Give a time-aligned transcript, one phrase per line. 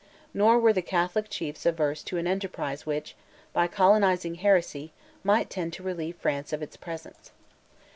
[0.33, 3.15] Nor were the Catholic chiefs averse to an enterprise which,
[3.53, 4.91] by colonizing heresy,
[5.23, 7.29] might tend to relieve France of its presence.